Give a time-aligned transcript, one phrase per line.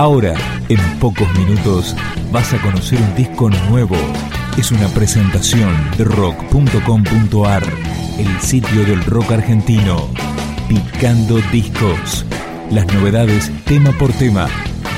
[0.00, 0.34] Ahora,
[0.70, 1.94] en pocos minutos,
[2.32, 3.96] vas a conocer un disco nuevo.
[4.56, 7.62] Es una presentación de rock.com.ar,
[8.18, 10.08] el sitio del rock argentino.
[10.70, 12.24] Picando discos.
[12.70, 14.48] Las novedades tema por tema,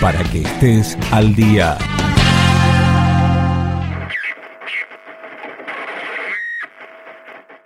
[0.00, 1.76] para que estés al día.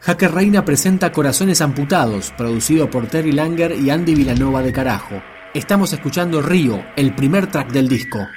[0.01, 5.21] Hacker Reina presenta Corazones Amputados, producido por Terry Langer y Andy Villanova de Carajo.
[5.57, 8.29] Estamos escuchando Río, el primer track del disco.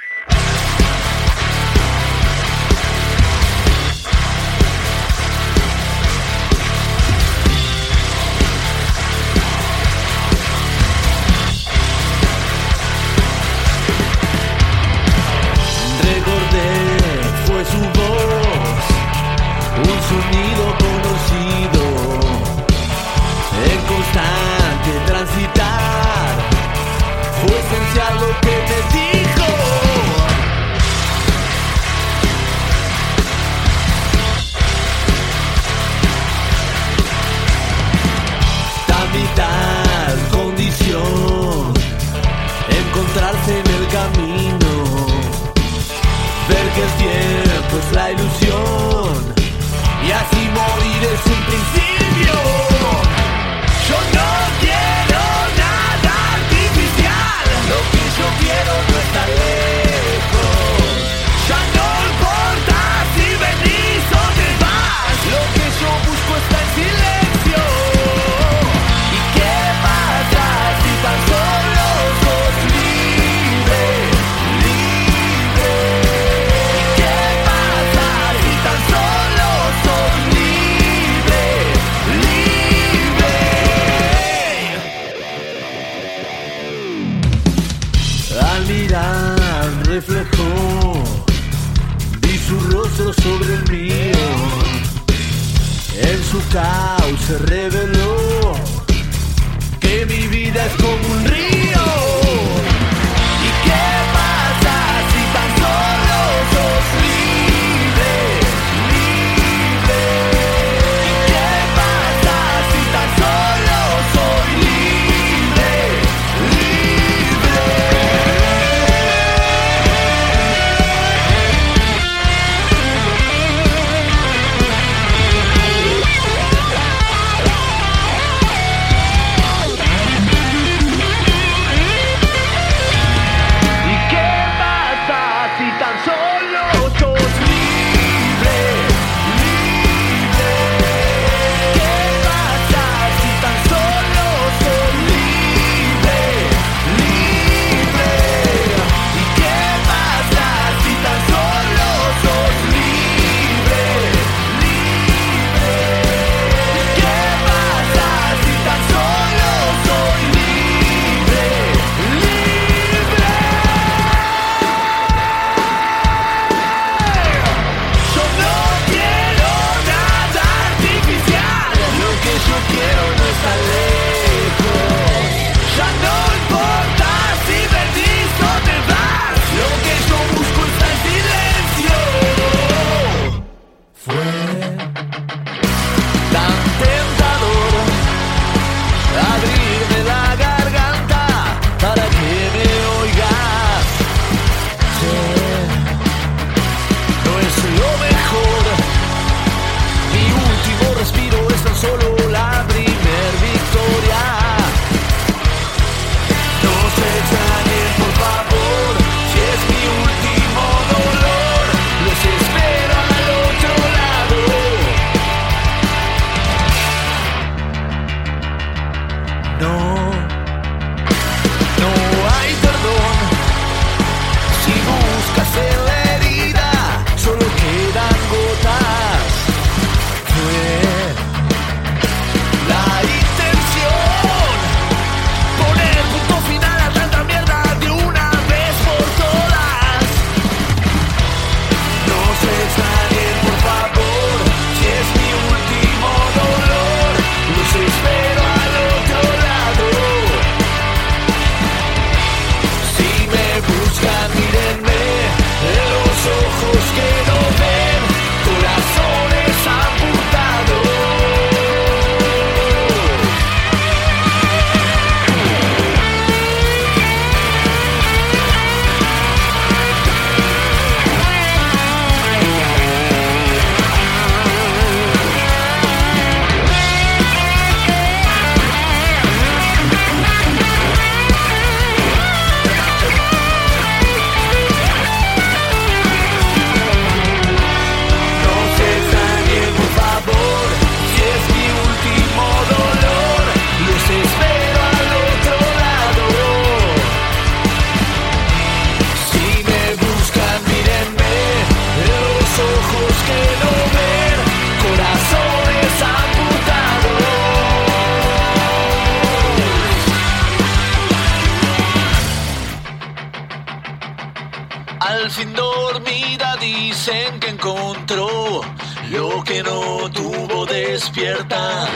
[317.60, 318.62] encontró
[319.10, 321.86] lo que no tuvo despierta.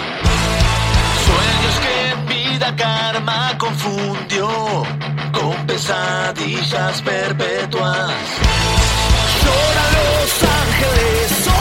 [1.24, 4.46] Sueños que vida karma confundió
[5.32, 8.12] con pesadillas perpetuas.
[9.42, 11.53] Lloran los ángeles.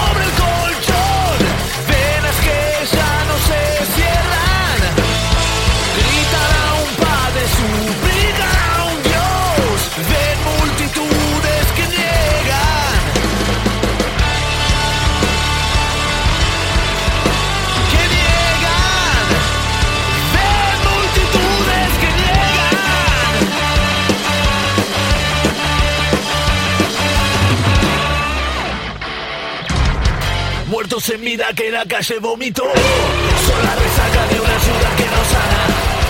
[30.83, 32.63] muertos en vida que la calle vomitó.
[32.63, 35.62] Son la resaca de una ciudad que no sana.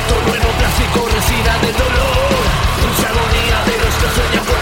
[0.10, 2.42] Todo en un plástico resina de dolor.
[2.82, 4.53] Dulce agonía de los que sueñan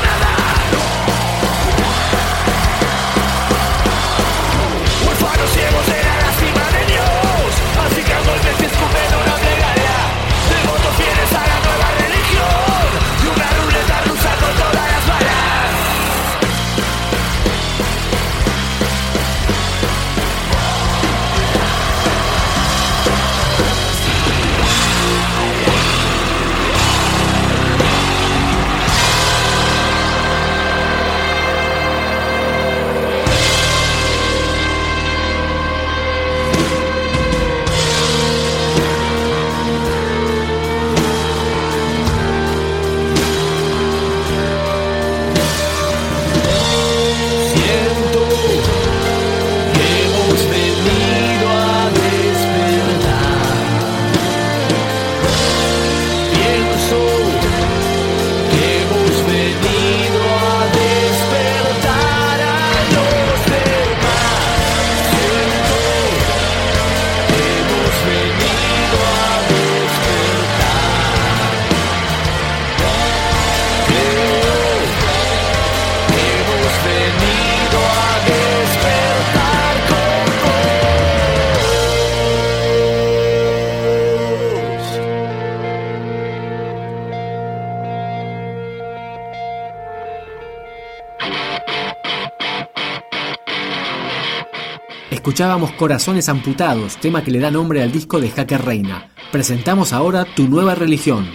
[95.21, 99.11] Escuchábamos Corazones Amputados, tema que le da nombre al disco de Hacker Reina.
[99.31, 101.29] Presentamos ahora Tu Nueva Religión.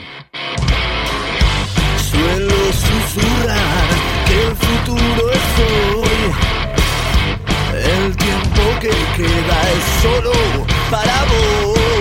[1.97, 3.87] Suelo susurrar
[4.27, 5.39] que el futuro es
[5.95, 6.33] hoy.
[7.75, 10.33] El tiempo que queda es solo
[10.91, 11.96] para vos.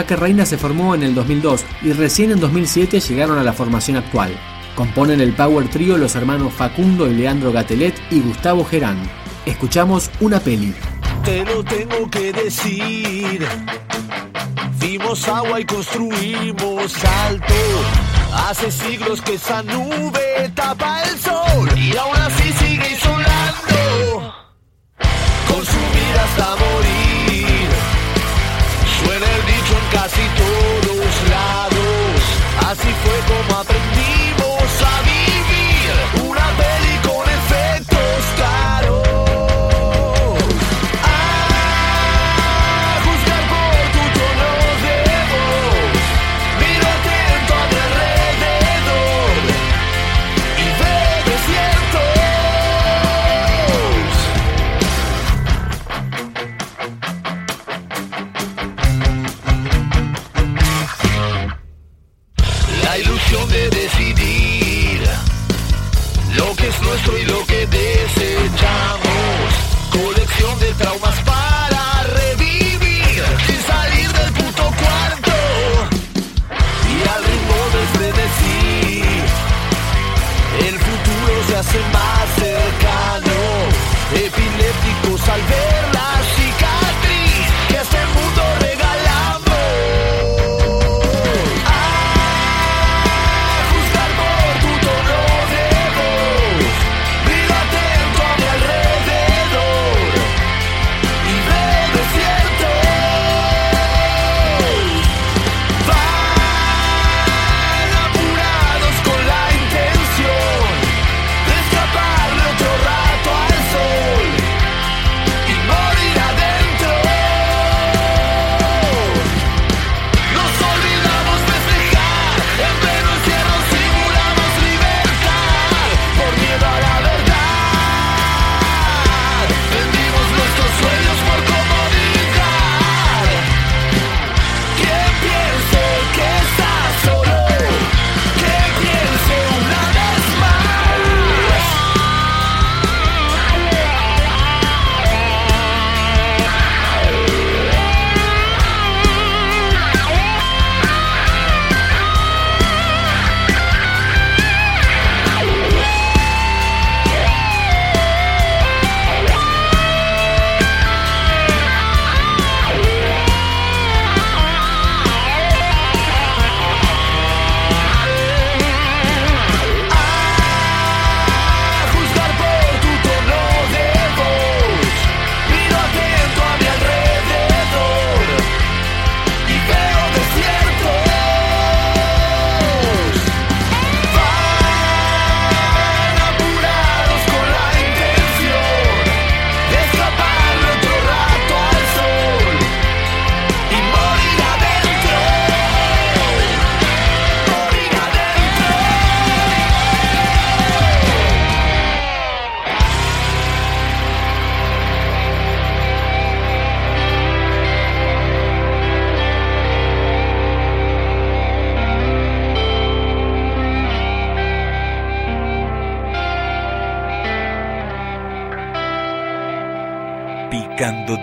[0.00, 3.98] Jaque Reina se formó en el 2002 y recién en 2007 llegaron a la formación
[3.98, 4.34] actual.
[4.74, 8.98] Componen el Power Trio los hermanos Facundo y Leandro Gatelet y Gustavo Gerán.
[9.44, 10.74] Escuchamos una peli.
[11.22, 13.46] Te lo tengo que decir.
[14.78, 17.54] Dimos agua y construimos salto.
[18.48, 24.34] Hace siglos que esa nube tapa el sol y aún así sigue insolando.
[25.46, 25.62] Con